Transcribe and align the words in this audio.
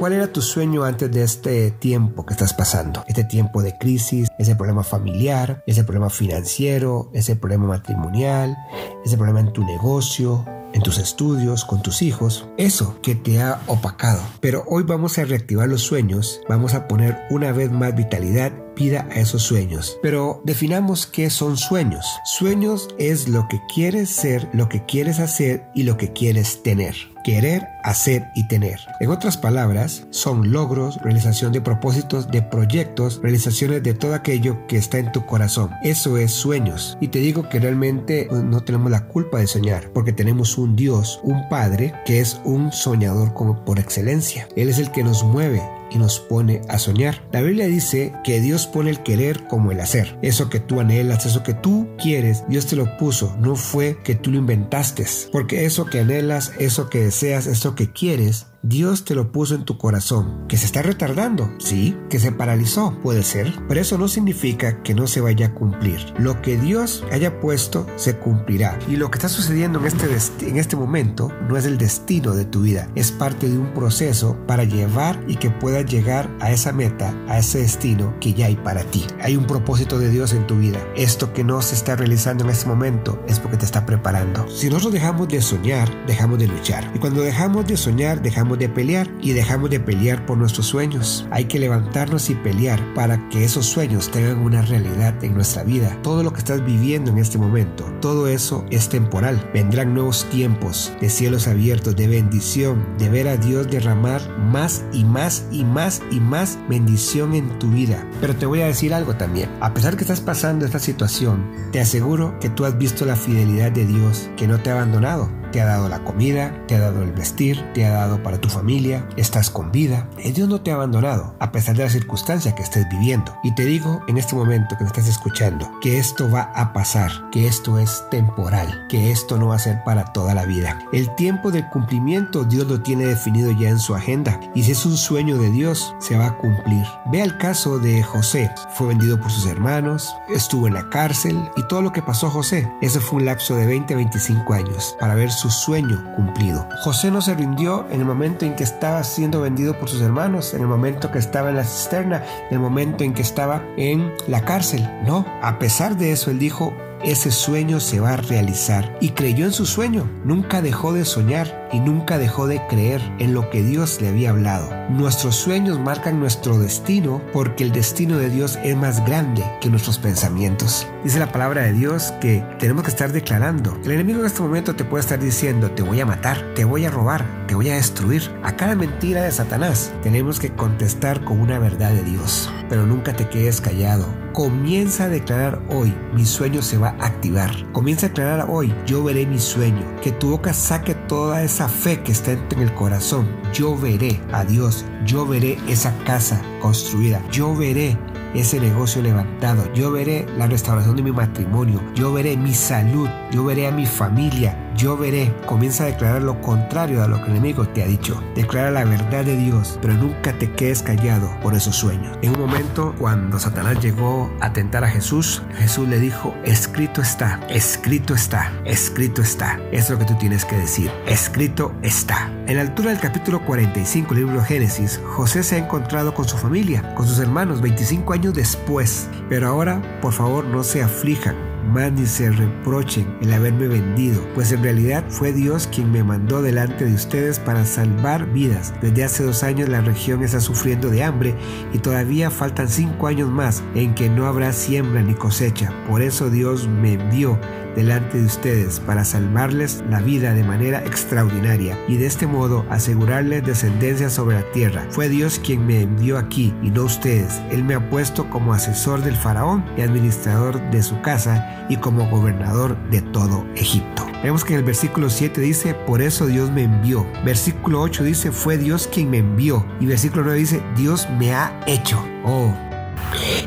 ¿Cuál 0.00 0.14
era 0.14 0.32
tu 0.32 0.40
sueño 0.40 0.84
antes 0.84 1.12
de 1.12 1.22
este 1.22 1.72
tiempo 1.72 2.24
que 2.24 2.32
estás 2.32 2.54
pasando? 2.54 3.04
Este 3.06 3.22
tiempo 3.22 3.60
de 3.60 3.76
crisis, 3.76 4.30
ese 4.38 4.56
problema 4.56 4.82
familiar, 4.82 5.62
ese 5.66 5.84
problema 5.84 6.08
financiero, 6.08 7.10
ese 7.12 7.36
problema 7.36 7.66
matrimonial, 7.66 8.56
ese 9.04 9.18
problema 9.18 9.40
en 9.40 9.52
tu 9.52 9.62
negocio, 9.62 10.46
en 10.72 10.82
tus 10.82 10.98
estudios, 10.98 11.64
con 11.64 11.82
tus 11.82 12.02
hijos, 12.02 12.46
eso 12.56 12.96
que 13.02 13.14
te 13.14 13.40
ha 13.40 13.60
opacado. 13.66 14.22
Pero 14.40 14.64
hoy 14.66 14.82
vamos 14.84 15.18
a 15.18 15.24
reactivar 15.24 15.68
los 15.68 15.82
sueños, 15.82 16.40
vamos 16.48 16.74
a 16.74 16.88
poner 16.88 17.18
una 17.30 17.52
vez 17.52 17.70
más 17.70 17.94
vitalidad, 17.94 18.52
vida 18.76 19.06
a 19.10 19.20
esos 19.20 19.42
sueños. 19.42 19.98
Pero 20.02 20.40
definamos 20.44 21.06
qué 21.06 21.30
son 21.30 21.56
sueños. 21.56 22.06
Sueños 22.24 22.88
es 22.98 23.28
lo 23.28 23.46
que 23.48 23.60
quieres 23.72 24.10
ser, 24.10 24.48
lo 24.52 24.68
que 24.68 24.84
quieres 24.86 25.20
hacer 25.20 25.66
y 25.74 25.82
lo 25.82 25.96
que 25.96 26.12
quieres 26.12 26.62
tener 26.62 26.94
querer, 27.22 27.68
hacer 27.82 28.30
y 28.34 28.46
tener. 28.48 28.80
En 29.00 29.10
otras 29.10 29.36
palabras, 29.36 30.06
son 30.10 30.52
logros, 30.52 31.00
realización 31.02 31.52
de 31.52 31.60
propósitos, 31.60 32.30
de 32.30 32.42
proyectos, 32.42 33.20
realizaciones 33.22 33.82
de 33.82 33.94
todo 33.94 34.14
aquello 34.14 34.66
que 34.66 34.76
está 34.76 34.98
en 34.98 35.12
tu 35.12 35.26
corazón. 35.26 35.70
Eso 35.82 36.16
es 36.18 36.32
sueños. 36.32 36.96
Y 37.00 37.08
te 37.08 37.18
digo 37.18 37.48
que 37.48 37.60
realmente 37.60 38.26
pues, 38.28 38.42
no 38.42 38.62
tenemos 38.62 38.90
la 38.90 39.06
culpa 39.06 39.38
de 39.38 39.46
soñar, 39.46 39.90
porque 39.92 40.12
tenemos 40.12 40.50
un 40.60 40.76
Dios, 40.76 41.20
un 41.22 41.48
Padre, 41.48 41.92
que 42.06 42.20
es 42.20 42.40
un 42.44 42.72
soñador 42.72 43.32
como 43.34 43.64
por 43.64 43.78
excelencia. 43.78 44.48
Él 44.56 44.68
es 44.68 44.78
el 44.78 44.90
que 44.92 45.02
nos 45.02 45.24
mueve 45.24 45.62
y 45.90 45.98
nos 45.98 46.20
pone 46.20 46.62
a 46.68 46.78
soñar. 46.78 47.26
La 47.32 47.42
Biblia 47.42 47.66
dice 47.66 48.12
que 48.22 48.40
Dios 48.40 48.66
pone 48.66 48.90
el 48.90 49.02
querer 49.02 49.46
como 49.48 49.72
el 49.72 49.80
hacer. 49.80 50.18
Eso 50.22 50.48
que 50.48 50.60
tú 50.60 50.80
anhelas, 50.80 51.26
eso 51.26 51.42
que 51.42 51.54
tú 51.54 51.88
quieres, 52.00 52.44
Dios 52.48 52.66
te 52.66 52.76
lo 52.76 52.96
puso. 52.96 53.36
No 53.38 53.56
fue 53.56 53.98
que 54.04 54.14
tú 54.14 54.30
lo 54.30 54.38
inventaste. 54.38 55.00
Porque 55.32 55.64
eso 55.64 55.86
que 55.86 56.00
anhelas, 56.00 56.52
eso 56.58 56.90
que 56.90 57.04
deseas, 57.04 57.46
eso 57.46 57.74
que 57.74 57.92
quieres, 57.92 58.46
Dios 58.62 59.06
te 59.06 59.14
lo 59.14 59.32
puso 59.32 59.54
en 59.54 59.64
tu 59.64 59.78
corazón, 59.78 60.44
que 60.46 60.58
se 60.58 60.66
está 60.66 60.82
retardando, 60.82 61.50
sí, 61.58 61.96
que 62.10 62.20
se 62.20 62.30
paralizó, 62.30 62.98
puede 63.02 63.22
ser, 63.22 63.54
pero 63.66 63.80
eso 63.80 63.96
no 63.96 64.06
significa 64.06 64.82
que 64.82 64.94
no 64.94 65.06
se 65.06 65.22
vaya 65.22 65.46
a 65.46 65.54
cumplir. 65.54 65.98
Lo 66.18 66.42
que 66.42 66.58
Dios 66.58 67.02
haya 67.10 67.40
puesto 67.40 67.86
se 67.96 68.18
cumplirá. 68.18 68.78
Y 68.86 68.96
lo 68.96 69.10
que 69.10 69.16
está 69.16 69.30
sucediendo 69.30 69.78
en 69.78 69.86
este, 69.86 70.46
en 70.46 70.58
este 70.58 70.76
momento 70.76 71.32
no 71.48 71.56
es 71.56 71.64
el 71.64 71.78
destino 71.78 72.34
de 72.34 72.44
tu 72.44 72.60
vida, 72.60 72.90
es 72.94 73.12
parte 73.12 73.48
de 73.48 73.56
un 73.56 73.72
proceso 73.72 74.36
para 74.46 74.64
llevar 74.64 75.24
y 75.26 75.36
que 75.36 75.48
puedas 75.48 75.79
llegar 75.86 76.30
a 76.40 76.50
esa 76.50 76.72
meta, 76.72 77.14
a 77.28 77.38
ese 77.38 77.58
destino 77.58 78.14
que 78.20 78.34
ya 78.34 78.46
hay 78.46 78.56
para 78.56 78.84
ti. 78.84 79.04
Hay 79.22 79.36
un 79.36 79.46
propósito 79.46 79.98
de 79.98 80.10
Dios 80.10 80.32
en 80.32 80.46
tu 80.46 80.56
vida. 80.56 80.78
Esto 80.96 81.32
que 81.32 81.44
no 81.44 81.60
se 81.62 81.74
está 81.74 81.96
realizando 81.96 82.44
en 82.44 82.50
este 82.50 82.68
momento 82.68 83.22
es 83.26 83.38
porque 83.40 83.56
te 83.56 83.64
está 83.64 83.86
preparando. 83.86 84.48
Si 84.48 84.68
nosotros 84.68 84.92
dejamos 84.92 85.28
de 85.28 85.40
soñar, 85.42 85.88
dejamos 86.06 86.38
de 86.38 86.48
luchar. 86.48 86.90
Y 86.94 86.98
cuando 86.98 87.22
dejamos 87.22 87.66
de 87.66 87.76
soñar, 87.76 88.22
dejamos 88.22 88.58
de 88.58 88.68
pelear 88.68 89.10
y 89.20 89.32
dejamos 89.32 89.70
de 89.70 89.80
pelear 89.80 90.26
por 90.26 90.38
nuestros 90.38 90.66
sueños. 90.66 91.26
Hay 91.30 91.46
que 91.46 91.58
levantarnos 91.58 92.30
y 92.30 92.34
pelear 92.34 92.80
para 92.94 93.28
que 93.28 93.44
esos 93.44 93.66
sueños 93.66 94.10
tengan 94.10 94.38
una 94.38 94.62
realidad 94.62 95.22
en 95.24 95.34
nuestra 95.34 95.62
vida. 95.62 95.96
Todo 96.02 96.22
lo 96.22 96.32
que 96.32 96.40
estás 96.40 96.64
viviendo 96.64 97.10
en 97.10 97.18
este 97.18 97.38
momento, 97.38 97.84
todo 98.00 98.28
eso 98.28 98.64
es 98.70 98.88
temporal. 98.88 99.50
Vendrán 99.52 99.94
nuevos 99.94 100.24
tiempos 100.30 100.92
de 101.00 101.08
cielos 101.08 101.48
abiertos, 101.48 101.96
de 101.96 102.08
bendición, 102.08 102.84
de 102.98 103.08
ver 103.08 103.28
a 103.28 103.36
Dios 103.36 103.70
derramar 103.70 104.20
más 104.38 104.84
y 104.92 105.04
más 105.04 105.46
y 105.50 105.64
más 105.64 105.69
y 106.10 106.20
más 106.20 106.58
bendición 106.68 107.34
en 107.34 107.58
tu 107.58 107.70
vida. 107.70 108.06
Pero 108.20 108.36
te 108.36 108.46
voy 108.46 108.60
a 108.60 108.66
decir 108.66 108.94
algo 108.94 109.14
también. 109.14 109.50
A 109.60 109.72
pesar 109.74 109.96
que 109.96 110.02
estás 110.02 110.20
pasando 110.20 110.64
esta 110.64 110.78
situación, 110.78 111.50
te 111.72 111.80
aseguro 111.80 112.38
que 112.40 112.50
tú 112.50 112.64
has 112.64 112.76
visto 112.76 113.04
la 113.04 113.16
fidelidad 113.16 113.72
de 113.72 113.86
Dios 113.86 114.30
que 114.36 114.46
no 114.46 114.60
te 114.60 114.70
ha 114.70 114.74
abandonado 114.74 115.39
te 115.50 115.60
ha 115.60 115.66
dado 115.66 115.88
la 115.88 116.04
comida, 116.04 116.54
te 116.66 116.76
ha 116.76 116.80
dado 116.80 117.02
el 117.02 117.12
vestir, 117.12 117.64
te 117.74 117.84
ha 117.84 117.92
dado 117.92 118.22
para 118.22 118.40
tu 118.40 118.48
familia, 118.48 119.06
estás 119.16 119.50
con 119.50 119.72
vida. 119.72 120.08
Dios 120.34 120.48
no 120.48 120.60
te 120.60 120.70
ha 120.70 120.74
abandonado, 120.74 121.34
a 121.38 121.52
pesar 121.52 121.76
de 121.76 121.84
la 121.84 121.90
circunstancia 121.90 122.54
que 122.54 122.62
estés 122.62 122.88
viviendo. 122.88 123.34
Y 123.42 123.54
te 123.54 123.64
digo 123.64 124.02
en 124.08 124.18
este 124.18 124.34
momento 124.34 124.76
que 124.76 124.84
me 124.84 124.88
estás 124.88 125.08
escuchando, 125.08 125.70
que 125.80 125.98
esto 125.98 126.30
va 126.30 126.52
a 126.54 126.72
pasar, 126.72 127.10
que 127.30 127.46
esto 127.46 127.78
es 127.78 128.04
temporal, 128.10 128.86
que 128.88 129.10
esto 129.10 129.38
no 129.38 129.48
va 129.48 129.56
a 129.56 129.60
ser 129.60 129.82
para 129.84 130.12
toda 130.12 130.34
la 130.34 130.44
vida. 130.46 130.78
El 130.92 131.14
tiempo 131.16 131.50
del 131.50 131.68
cumplimiento 131.68 132.44
Dios 132.44 132.66
lo 132.66 132.80
tiene 132.80 133.06
definido 133.06 133.50
ya 133.52 133.68
en 133.68 133.78
su 133.78 133.94
agenda. 133.94 134.38
Y 134.54 134.62
si 134.62 134.72
es 134.72 134.86
un 134.86 134.96
sueño 134.96 135.38
de 135.38 135.50
Dios, 135.50 135.94
se 135.98 136.16
va 136.16 136.26
a 136.26 136.36
cumplir. 136.36 136.86
Ve 137.06 137.22
el 137.22 137.36
caso 137.38 137.78
de 137.78 138.02
José. 138.02 138.50
Fue 138.74 138.88
vendido 138.88 139.18
por 139.18 139.30
sus 139.30 139.46
hermanos, 139.46 140.14
estuvo 140.28 140.66
en 140.66 140.74
la 140.74 140.88
cárcel 140.90 141.38
y 141.56 141.66
todo 141.68 141.82
lo 141.82 141.92
que 141.92 142.02
pasó 142.02 142.28
a 142.28 142.30
José. 142.30 142.70
Ese 142.80 143.00
fue 143.00 143.20
un 143.20 143.26
lapso 143.26 143.56
de 143.56 143.66
20 143.66 143.94
a 143.94 143.96
25 143.96 144.54
años 144.54 144.96
para 144.98 145.14
ver 145.14 145.30
su 145.40 145.50
sueño 145.50 146.04
cumplido. 146.14 146.68
José 146.82 147.10
no 147.10 147.22
se 147.22 147.34
rindió 147.34 147.86
en 147.90 148.00
el 148.00 148.06
momento 148.06 148.44
en 148.44 148.54
que 148.56 148.64
estaba 148.64 149.02
siendo 149.04 149.40
vendido 149.40 149.78
por 149.78 149.88
sus 149.88 150.02
hermanos, 150.02 150.52
en 150.52 150.60
el 150.60 150.66
momento 150.66 151.10
que 151.10 151.18
estaba 151.18 151.48
en 151.48 151.56
la 151.56 151.64
cisterna, 151.64 152.22
en 152.48 152.54
el 152.54 152.60
momento 152.60 153.04
en 153.04 153.14
que 153.14 153.22
estaba 153.22 153.62
en 153.76 154.12
la 154.28 154.42
cárcel. 154.42 154.88
No, 155.06 155.24
a 155.42 155.58
pesar 155.58 155.96
de 155.96 156.12
eso, 156.12 156.30
él 156.30 156.38
dijo, 156.38 156.74
ese 157.02 157.30
sueño 157.30 157.80
se 157.80 158.00
va 158.00 158.10
a 158.10 158.16
realizar. 158.16 158.98
Y 159.00 159.10
creyó 159.10 159.46
en 159.46 159.52
su 159.52 159.64
sueño, 159.64 160.10
nunca 160.24 160.60
dejó 160.60 160.92
de 160.92 161.04
soñar 161.04 161.68
y 161.72 161.80
nunca 161.80 162.18
dejó 162.18 162.46
de 162.46 162.60
creer 162.66 163.00
en 163.18 163.32
lo 163.32 163.48
que 163.48 163.62
Dios 163.62 164.00
le 164.00 164.08
había 164.08 164.30
hablado. 164.30 164.68
Nuestros 164.90 165.36
sueños 165.36 165.78
marcan 165.78 166.20
nuestro 166.20 166.58
destino 166.58 167.22
porque 167.32 167.64
el 167.64 167.72
destino 167.72 168.18
de 168.18 168.28
Dios 168.28 168.58
es 168.62 168.76
más 168.76 169.04
grande 169.06 169.44
que 169.60 169.70
nuestros 169.70 169.98
pensamientos. 169.98 170.86
Dice 171.02 171.18
la 171.18 171.32
palabra 171.32 171.62
de 171.62 171.72
Dios 171.72 172.12
que 172.20 172.44
tenemos 172.58 172.84
que 172.84 172.90
estar 172.90 173.10
declarando. 173.10 173.74
El 173.84 173.92
enemigo 173.92 174.20
en 174.20 174.26
este 174.26 174.42
momento 174.42 174.76
te 174.76 174.84
puede 174.84 175.00
estar 175.00 175.18
diciendo, 175.18 175.70
te 175.70 175.82
voy 175.82 175.98
a 175.98 176.04
matar, 176.04 176.52
te 176.54 176.66
voy 176.66 176.84
a 176.84 176.90
robar, 176.90 177.24
te 177.46 177.54
voy 177.54 177.70
a 177.70 177.76
destruir. 177.76 178.22
A 178.42 178.54
cada 178.54 178.74
mentira 178.74 179.22
de 179.22 179.32
Satanás 179.32 179.94
tenemos 180.02 180.38
que 180.38 180.50
contestar 180.50 181.24
con 181.24 181.40
una 181.40 181.58
verdad 181.58 181.92
de 181.92 182.02
Dios. 182.02 182.52
Pero 182.68 182.84
nunca 182.84 183.14
te 183.14 183.26
quedes 183.30 183.62
callado. 183.62 184.06
Comienza 184.34 185.04
a 185.04 185.08
declarar 185.08 185.62
hoy, 185.70 185.94
mi 186.12 186.26
sueño 186.26 186.60
se 186.60 186.76
va 186.76 186.94
a 187.00 187.06
activar. 187.06 187.50
Comienza 187.72 188.06
a 188.06 188.08
declarar 188.10 188.46
hoy, 188.50 188.74
yo 188.84 189.02
veré 189.02 189.24
mi 189.24 189.38
sueño. 189.38 189.82
Que 190.02 190.12
tu 190.12 190.32
boca 190.32 190.52
saque 190.52 190.94
toda 190.94 191.42
esa 191.42 191.70
fe 191.70 192.02
que 192.02 192.12
está 192.12 192.32
en 192.32 192.58
el 192.58 192.74
corazón. 192.74 193.26
Yo 193.54 193.74
veré 193.74 194.20
a 194.32 194.44
Dios. 194.44 194.84
Yo 195.06 195.26
veré 195.26 195.56
esa 195.66 195.96
casa 196.04 196.42
construida. 196.60 197.22
Yo 197.30 197.56
veré 197.56 197.96
ese 198.34 198.60
negocio 198.60 199.02
levantado. 199.02 199.72
Yo 199.74 199.90
veré 199.90 200.26
la 200.36 200.46
restauración 200.46 200.96
de 200.96 201.02
mi 201.02 201.12
matrimonio. 201.12 201.82
Yo 201.94 202.12
veré 202.12 202.36
mi 202.36 202.54
salud. 202.54 203.08
Yo 203.30 203.44
veré 203.44 203.66
a 203.66 203.72
mi 203.72 203.86
familia 203.86 204.69
yo 204.80 204.96
veré, 204.96 205.30
comienza 205.44 205.84
a 205.84 205.88
declarar 205.88 206.22
lo 206.22 206.40
contrario 206.40 207.02
a 207.02 207.06
lo 207.06 207.16
que 207.18 207.24
el 207.24 207.32
enemigo 207.32 207.68
te 207.68 207.82
ha 207.82 207.86
dicho. 207.86 208.22
Declara 208.34 208.70
la 208.70 208.84
verdad 208.84 209.26
de 209.26 209.36
Dios, 209.36 209.78
pero 209.82 209.92
nunca 209.92 210.32
te 210.38 210.50
quedes 210.52 210.82
callado 210.82 211.30
por 211.42 211.54
esos 211.54 211.76
sueños. 211.76 212.16
En 212.22 212.30
un 212.30 212.40
momento, 212.40 212.94
cuando 212.98 213.38
Satanás 213.38 213.82
llegó 213.82 214.32
a 214.40 214.54
tentar 214.54 214.82
a 214.82 214.88
Jesús, 214.88 215.42
Jesús 215.56 215.86
le 215.86 215.98
dijo, 215.98 216.34
escrito 216.44 217.02
está, 217.02 217.40
escrito 217.50 218.14
está, 218.14 218.52
escrito 218.64 219.20
está. 219.20 219.60
Es 219.70 219.90
lo 219.90 219.98
que 219.98 220.06
tú 220.06 220.14
tienes 220.14 220.46
que 220.46 220.56
decir, 220.56 220.90
escrito 221.06 221.74
está. 221.82 222.32
En 222.46 222.56
la 222.56 222.62
altura 222.62 222.90
del 222.90 223.00
capítulo 223.00 223.44
45 223.44 224.14
del 224.14 224.24
libro 224.24 224.40
de 224.40 224.46
Génesis, 224.46 224.98
José 225.04 225.42
se 225.42 225.56
ha 225.56 225.58
encontrado 225.58 226.14
con 226.14 226.26
su 226.26 226.38
familia, 226.38 226.94
con 226.94 227.06
sus 227.06 227.18
hermanos 227.18 227.60
25 227.60 228.14
años 228.14 228.32
después. 228.32 229.10
Pero 229.28 229.48
ahora, 229.48 229.82
por 230.00 230.14
favor, 230.14 230.46
no 230.46 230.64
se 230.64 230.82
aflijan 230.82 231.49
ni 231.70 232.04
se 232.04 232.30
reprochen 232.30 233.06
el 233.22 233.32
haberme 233.32 233.68
vendido, 233.68 234.20
pues 234.34 234.50
en 234.50 234.62
realidad 234.62 235.04
fue 235.08 235.32
Dios 235.32 235.68
quien 235.72 235.92
me 235.92 236.02
mandó 236.02 236.42
delante 236.42 236.84
de 236.84 236.94
ustedes 236.94 237.38
para 237.38 237.64
salvar 237.64 238.26
vidas. 238.32 238.74
Desde 238.82 239.04
hace 239.04 239.22
dos 239.22 239.42
años 239.44 239.68
la 239.68 239.80
región 239.80 240.22
está 240.24 240.40
sufriendo 240.40 240.90
de 240.90 241.04
hambre 241.04 241.34
y 241.72 241.78
todavía 241.78 242.30
faltan 242.30 242.68
cinco 242.68 243.06
años 243.06 243.30
más 243.30 243.62
en 243.74 243.94
que 243.94 244.08
no 244.08 244.26
habrá 244.26 244.52
siembra 244.52 245.00
ni 245.02 245.14
cosecha. 245.14 245.72
Por 245.88 246.02
eso 246.02 246.28
Dios 246.28 246.66
me 246.66 246.94
envió 246.94 247.38
delante 247.74 248.18
de 248.18 248.26
ustedes 248.26 248.80
para 248.80 249.04
salvarles 249.04 249.82
la 249.88 250.00
vida 250.00 250.34
de 250.34 250.44
manera 250.44 250.84
extraordinaria 250.84 251.78
y 251.88 251.96
de 251.96 252.06
este 252.06 252.26
modo 252.26 252.64
asegurarles 252.70 253.44
descendencia 253.44 254.10
sobre 254.10 254.36
la 254.36 254.52
tierra. 254.52 254.86
Fue 254.90 255.08
Dios 255.08 255.40
quien 255.44 255.66
me 255.66 255.82
envió 255.82 256.18
aquí 256.18 256.54
y 256.62 256.70
no 256.70 256.84
ustedes. 256.84 257.40
Él 257.50 257.64
me 257.64 257.74
ha 257.74 257.90
puesto 257.90 258.28
como 258.30 258.52
asesor 258.52 259.02
del 259.02 259.16
faraón 259.16 259.64
y 259.76 259.82
administrador 259.82 260.60
de 260.70 260.82
su 260.82 261.00
casa 261.02 261.66
y 261.68 261.76
como 261.76 262.08
gobernador 262.08 262.76
de 262.90 263.02
todo 263.02 263.46
Egipto. 263.54 264.06
Vemos 264.22 264.44
que 264.44 264.52
en 264.52 264.58
el 264.58 264.64
versículo 264.64 265.08
7 265.08 265.40
dice, 265.40 265.74
por 265.74 266.02
eso 266.02 266.26
Dios 266.26 266.50
me 266.50 266.64
envió. 266.64 267.06
Versículo 267.24 267.80
8 267.80 268.04
dice, 268.04 268.32
fue 268.32 268.58
Dios 268.58 268.86
quien 268.92 269.08
me 269.08 269.18
envió. 269.18 269.64
Y 269.80 269.86
versículo 269.86 270.24
9 270.24 270.38
dice, 270.38 270.62
Dios 270.76 271.08
me 271.18 271.32
ha 271.32 271.58
hecho. 271.66 271.98
Oh. 272.24 272.52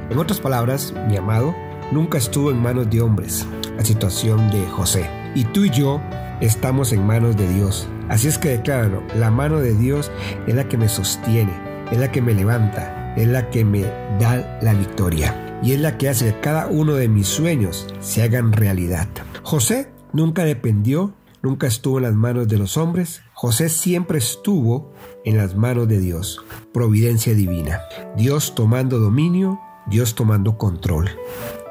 En 0.10 0.18
otras 0.18 0.40
palabras, 0.40 0.94
mi 1.08 1.16
amado, 1.16 1.56
nunca 1.92 2.18
estuvo 2.18 2.50
en 2.50 2.62
manos 2.62 2.90
de 2.90 3.02
hombres 3.02 3.46
la 3.78 3.86
situación 3.86 4.50
de 4.52 4.66
José. 4.68 5.10
Y 5.36 5.46
tú 5.46 5.66
y 5.66 5.70
yo 5.70 6.02
estamos 6.42 6.92
en 6.94 7.06
manos 7.06 7.38
de 7.38 7.48
Dios. 7.48 7.88
Así 8.10 8.28
es 8.28 8.38
que 8.38 8.50
decláralo, 8.50 9.04
la 9.16 9.32
mano 9.32 9.60
de 9.60 9.74
Dios 9.76 10.12
es 10.48 10.56
la 10.56 10.68
que 10.68 10.78
me 10.78 10.90
sostiene, 10.90 11.54
es 11.92 11.98
la 11.98 12.12
que 12.12 12.22
me 12.22 12.34
levanta, 12.34 13.14
es 13.16 13.28
la 13.28 13.50
que 13.50 13.66
me 13.66 13.82
da 14.20 14.60
la 14.62 14.74
victoria. 14.74 15.60
Y 15.64 15.72
es 15.72 15.80
la 15.80 15.98
que 15.98 16.10
hace 16.10 16.34
que 16.34 16.40
cada 16.42 16.68
uno 16.68 16.96
de 16.96 17.08
mis 17.08 17.28
sueños 17.28 17.88
se 18.02 18.22
hagan 18.22 18.52
realidad. 18.52 19.08
José 19.44 19.92
nunca 20.12 20.44
dependió 20.44 21.14
nunca 21.44 21.68
estuvo 21.68 21.98
en 21.98 22.04
las 22.04 22.16
manos 22.16 22.48
de 22.48 22.58
los 22.58 22.78
hombres. 22.78 23.22
José 23.34 23.70
siempre 23.70 24.18
estuvo 24.18 24.94
en 25.26 25.38
las 25.38 25.56
manos 25.56 25.88
de 25.88 26.00
Dios, 26.00 26.44
providencia 26.74 27.36
divina. 27.36 27.82
Dios 28.18 28.56
tomando 28.56 28.98
dominio, 28.98 29.60
Dios 29.88 30.16
tomando 30.16 30.58
control. 30.58 31.10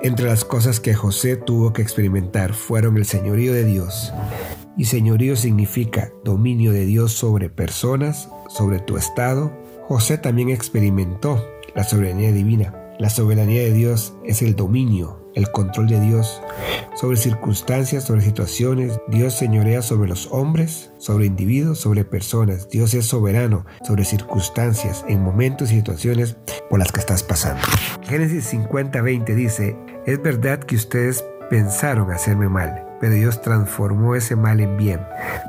Entre 0.03 0.27
las 0.27 0.45
cosas 0.45 0.81
que 0.81 0.95
José 0.95 1.37
tuvo 1.37 1.73
que 1.73 1.83
experimentar 1.83 2.55
fueron 2.55 2.97
el 2.97 3.05
señorío 3.05 3.53
de 3.53 3.65
Dios. 3.65 4.13
Y 4.77 4.87
señorío 4.87 5.37
significa 5.37 6.11
dominio 6.25 6.73
de 6.73 6.87
Dios 6.87 7.13
sobre 7.13 7.51
personas, 7.51 8.29
sobre 8.49 8.81
tu 8.81 8.97
estado. 8.97 9.53
José 9.87 10.19
también 10.19 10.51
experimentó 10.51 11.45
la 11.75 11.85
soberanía 11.85 12.33
divina. 12.33 12.75
La 12.99 13.11
soberanía 13.11 13.63
de 13.63 13.73
Dios 13.73 14.15
es 14.25 14.43
el 14.43 14.55
dominio, 14.57 15.22
el 15.35 15.51
control 15.51 15.89
de 15.89 16.01
Dios 16.01 16.43
sobre 16.95 17.17
circunstancias, 17.17 18.05
sobre 18.05 18.23
situaciones. 18.23 18.99
Dios 19.09 19.35
señorea 19.35 19.83
sobre 19.83 20.09
los 20.09 20.29
hombres, 20.31 20.93
sobre 20.99 21.27
individuos, 21.27 21.79
sobre 21.79 22.05
personas. 22.05 22.69
Dios 22.69 22.95
es 22.95 23.07
soberano 23.07 23.65
sobre 23.87 24.05
circunstancias, 24.05 25.05
en 25.09 25.23
momentos 25.23 25.73
y 25.73 25.77
situaciones 25.77 26.37
por 26.69 26.79
las 26.79 26.93
que 26.93 27.01
estás 27.01 27.23
pasando. 27.23 27.63
Génesis 28.03 28.53
50:20 28.53 29.35
dice, 29.35 29.77
es 30.07 30.23
verdad 30.23 30.59
que 30.61 30.77
ustedes 30.77 31.25
pensaron 31.51 32.11
hacerme 32.11 32.49
mal, 32.49 32.87
pero 33.01 33.15
Dios 33.15 33.43
transformó 33.43 34.15
ese 34.15 34.37
mal 34.37 34.61
en 34.61 34.77
bien 34.77 35.01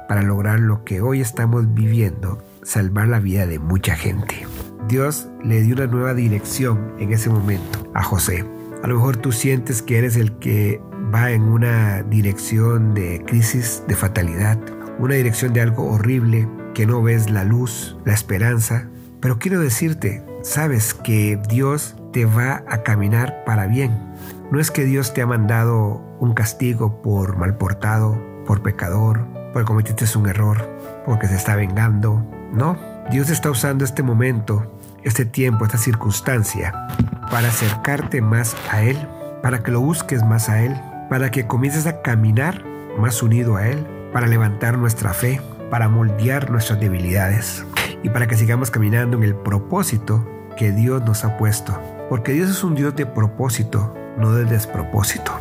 para 0.07 0.21
lograr 0.21 0.59
lo 0.59 0.83
que 0.83 1.01
hoy 1.01 1.21
estamos 1.21 1.74
viviendo, 1.74 2.44
salvar 2.63 3.07
la 3.07 3.19
vida 3.19 3.47
de 3.47 3.59
mucha 3.59 3.95
gente. 3.95 4.45
Dios 4.88 5.29
le 5.44 5.62
dio 5.62 5.75
una 5.75 5.88
nueva 5.88 6.13
dirección 6.13 6.94
en 7.00 7.13
ese 7.13 7.29
momento 7.29 7.89
a 7.94 8.03
José. 8.03 8.44
A 8.83 8.88
lo 8.88 8.95
mejor 8.95 9.15
tú 9.15 9.31
sientes 9.31 9.81
que 9.81 9.97
eres 9.97 10.18
el 10.18 10.33
que 10.39 10.81
va 11.13 11.31
en 11.31 11.44
una 11.44 12.03
dirección 12.03 12.94
de 12.94 13.24
crisis, 13.25 13.81
de 13.88 13.95
fatalidad, 13.95 14.59
una 15.00 15.15
dirección 15.15 15.53
de 15.53 15.62
algo 15.62 15.89
horrible, 15.89 16.50
que 16.74 16.85
no 16.85 17.01
ves 17.01 17.30
la 17.30 17.45
luz, 17.45 17.95
la 18.03 18.12
esperanza. 18.12 18.89
Pero 19.21 19.39
quiero 19.39 19.62
decirte, 19.62 20.21
sabes 20.41 20.94
que 20.94 21.39
Dios 21.47 21.95
te 22.12 22.25
va 22.25 22.65
a 22.68 22.83
caminar 22.83 23.45
para 23.45 23.68
bien. 23.68 23.97
No 24.51 24.59
es 24.59 24.69
que 24.69 24.83
Dios 24.83 25.13
te 25.13 25.21
ha 25.21 25.27
mandado 25.27 26.03
un 26.19 26.33
castigo 26.33 27.01
por 27.01 27.38
mal 27.38 27.56
portado, 27.56 28.21
por 28.45 28.63
pecador, 28.63 29.25
porque 29.53 29.65
cometiste 29.65 30.06
un 30.18 30.27
error, 30.27 30.69
porque 31.06 31.27
se 31.27 31.36
está 31.36 31.56
vengando. 31.56 32.21
No, 32.51 32.77
Dios 33.09 33.29
está 33.29 33.50
usando 33.50 33.86
este 33.86 34.03
momento, 34.03 34.77
este 35.03 35.24
tiempo, 35.24 35.63
esta 35.63 35.77
circunstancia 35.77 36.74
para 37.29 37.49
acercarte 37.49 38.21
más 38.21 38.55
a 38.71 38.83
Él, 38.83 38.97
para 39.41 39.63
que 39.63 39.71
lo 39.71 39.81
busques 39.81 40.23
más 40.23 40.49
a 40.49 40.61
Él, 40.63 40.79
para 41.09 41.31
que 41.31 41.47
comiences 41.47 41.85
a 41.87 42.01
caminar 42.01 42.63
más 42.97 43.21
unido 43.21 43.57
a 43.57 43.67
Él, 43.67 43.85
para 44.11 44.27
levantar 44.27 44.77
nuestra 44.77 45.13
fe, 45.13 45.41
para 45.69 45.89
moldear 45.89 46.51
nuestras 46.51 46.79
debilidades 46.79 47.65
y 48.03 48.09
para 48.09 48.27
que 48.27 48.35
sigamos 48.35 48.69
caminando 48.69 49.17
en 49.17 49.23
el 49.23 49.35
propósito 49.35 50.27
que 50.55 50.71
Dios 50.71 51.03
nos 51.03 51.25
ha 51.25 51.37
puesto. 51.37 51.79
Porque 52.09 52.33
Dios 52.33 52.49
es 52.49 52.63
un 52.63 52.75
Dios 52.75 52.95
de 52.95 53.05
propósito, 53.05 53.93
no 54.17 54.31
de 54.33 54.45
despropósito. 54.45 55.31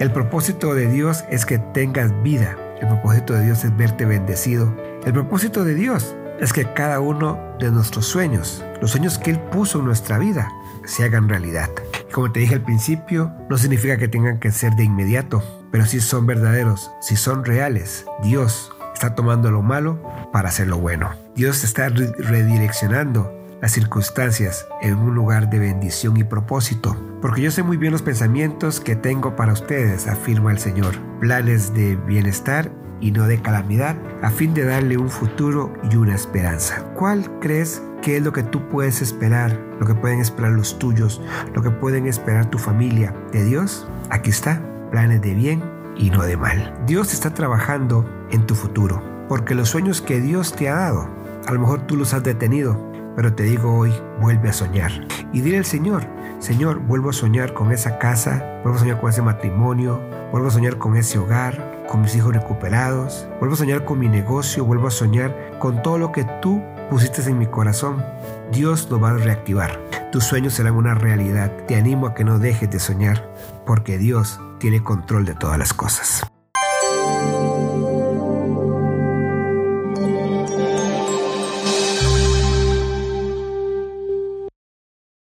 El 0.00 0.10
propósito 0.10 0.74
de 0.74 0.88
Dios 0.88 1.24
es 1.30 1.44
que 1.44 1.58
tengas 1.58 2.10
vida. 2.22 2.56
El 2.80 2.88
propósito 2.88 3.34
de 3.34 3.44
Dios 3.44 3.64
es 3.64 3.76
verte 3.76 4.06
bendecido. 4.06 4.74
El 5.04 5.12
propósito 5.12 5.64
de 5.64 5.74
Dios 5.74 6.16
es 6.40 6.52
que 6.52 6.72
cada 6.72 7.00
uno 7.00 7.38
de 7.58 7.70
nuestros 7.70 8.06
sueños, 8.06 8.64
los 8.80 8.92
sueños 8.92 9.18
que 9.18 9.30
Él 9.32 9.38
puso 9.38 9.78
en 9.78 9.84
nuestra 9.84 10.18
vida, 10.18 10.50
se 10.84 11.04
hagan 11.04 11.28
realidad. 11.28 11.70
Como 12.12 12.30
te 12.32 12.40
dije 12.40 12.54
al 12.54 12.64
principio, 12.64 13.32
no 13.48 13.58
significa 13.58 13.96
que 13.96 14.08
tengan 14.08 14.38
que 14.38 14.50
ser 14.52 14.74
de 14.74 14.84
inmediato, 14.84 15.42
pero 15.70 15.86
si 15.86 16.00
son 16.00 16.26
verdaderos, 16.26 16.90
si 17.00 17.16
son 17.16 17.44
reales, 17.44 18.06
Dios 18.22 18.72
está 18.94 19.14
tomando 19.14 19.50
lo 19.50 19.62
malo 19.62 20.02
para 20.32 20.50
hacer 20.50 20.68
lo 20.68 20.78
bueno. 20.78 21.10
Dios 21.34 21.64
está 21.64 21.88
redireccionando 21.88 23.32
las 23.62 23.72
circunstancias 23.72 24.66
en 24.82 24.96
un 24.96 25.14
lugar 25.14 25.48
de 25.48 25.60
bendición 25.60 26.16
y 26.16 26.24
propósito. 26.24 26.96
Porque 27.22 27.42
yo 27.42 27.50
sé 27.52 27.62
muy 27.62 27.76
bien 27.76 27.92
los 27.92 28.02
pensamientos 28.02 28.80
que 28.80 28.96
tengo 28.96 29.36
para 29.36 29.52
ustedes, 29.52 30.08
afirma 30.08 30.50
el 30.50 30.58
Señor. 30.58 30.94
Planes 31.20 31.72
de 31.72 31.94
bienestar 31.94 32.72
y 33.00 33.12
no 33.12 33.26
de 33.26 33.40
calamidad, 33.40 33.96
a 34.20 34.30
fin 34.30 34.52
de 34.52 34.64
darle 34.64 34.96
un 34.96 35.08
futuro 35.08 35.72
y 35.90 35.96
una 35.96 36.14
esperanza. 36.14 36.84
¿Cuál 36.94 37.38
crees 37.40 37.80
que 38.02 38.16
es 38.16 38.22
lo 38.22 38.32
que 38.32 38.42
tú 38.42 38.68
puedes 38.68 39.00
esperar, 39.00 39.58
lo 39.78 39.86
que 39.86 39.94
pueden 39.94 40.20
esperar 40.20 40.50
los 40.50 40.78
tuyos, 40.78 41.22
lo 41.54 41.62
que 41.62 41.70
pueden 41.70 42.06
esperar 42.06 42.50
tu 42.50 42.58
familia 42.58 43.14
de 43.32 43.44
Dios? 43.44 43.86
Aquí 44.10 44.30
está, 44.30 44.60
planes 44.90 45.22
de 45.22 45.34
bien 45.34 45.62
y 45.96 46.10
no 46.10 46.24
de 46.24 46.36
mal. 46.36 46.74
Dios 46.84 47.14
está 47.14 47.32
trabajando 47.32 48.04
en 48.30 48.44
tu 48.44 48.54
futuro, 48.54 49.02
porque 49.28 49.54
los 49.54 49.68
sueños 49.68 50.02
que 50.02 50.20
Dios 50.20 50.54
te 50.54 50.68
ha 50.68 50.74
dado, 50.74 51.08
a 51.46 51.52
lo 51.52 51.60
mejor 51.60 51.86
tú 51.86 51.96
los 51.96 52.12
has 52.12 52.24
detenido, 52.24 52.76
pero 53.14 53.32
te 53.34 53.44
digo 53.44 53.72
hoy, 53.72 53.92
vuelve 54.20 54.48
a 54.48 54.52
soñar. 54.52 54.90
Y 55.32 55.40
dile 55.40 55.58
al 55.58 55.64
Señor, 55.64 56.04
Señor, 56.40 56.80
vuelvo 56.80 57.10
a 57.10 57.12
soñar 57.14 57.54
con 57.54 57.70
esa 57.70 57.98
casa, 57.98 58.60
vuelvo 58.64 58.78
a 58.78 58.80
soñar 58.80 59.00
con 59.00 59.10
ese 59.10 59.22
matrimonio, 59.22 60.00
vuelvo 60.32 60.48
a 60.48 60.50
soñar 60.50 60.76
con 60.76 60.96
ese 60.96 61.18
hogar, 61.18 61.84
con 61.88 62.00
mis 62.00 62.16
hijos 62.16 62.34
recuperados, 62.34 63.28
vuelvo 63.38 63.54
a 63.54 63.58
soñar 63.58 63.84
con 63.84 64.00
mi 64.00 64.08
negocio, 64.08 64.64
vuelvo 64.64 64.88
a 64.88 64.90
soñar 64.90 65.58
con 65.60 65.82
todo 65.82 65.98
lo 65.98 66.10
que 66.10 66.24
tú 66.40 66.60
pusiste 66.90 67.22
en 67.22 67.38
mi 67.38 67.46
corazón. 67.46 68.04
Dios 68.52 68.88
lo 68.90 69.00
va 69.00 69.10
a 69.10 69.18
reactivar. 69.18 69.80
Tus 70.10 70.24
sueños 70.24 70.54
serán 70.54 70.74
una 70.74 70.94
realidad. 70.94 71.50
Te 71.66 71.76
animo 71.76 72.06
a 72.06 72.14
que 72.14 72.24
no 72.24 72.38
dejes 72.38 72.70
de 72.70 72.78
soñar, 72.78 73.32
porque 73.66 73.98
Dios 73.98 74.40
tiene 74.58 74.82
control 74.82 75.24
de 75.24 75.34
todas 75.34 75.58
las 75.58 75.72
cosas. 75.72 76.31